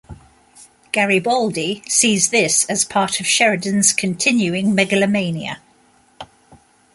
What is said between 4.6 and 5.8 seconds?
megalomania.